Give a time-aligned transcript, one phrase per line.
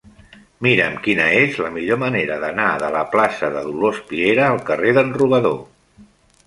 [0.67, 4.97] Mira'm quina és la millor manera d'anar de la plaça de Dolors Piera al carrer
[4.99, 5.63] d'en Robador.